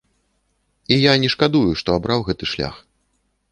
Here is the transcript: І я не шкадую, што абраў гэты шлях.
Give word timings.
І 0.95 0.97
я 1.01 1.13
не 1.25 1.29
шкадую, 1.35 1.63
што 1.83 1.89
абраў 1.99 2.19
гэты 2.33 2.51
шлях. 2.55 2.83